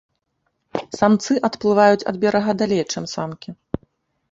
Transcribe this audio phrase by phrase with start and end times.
[0.99, 3.49] Самцы адплываюць ад берага далей, чым самкі.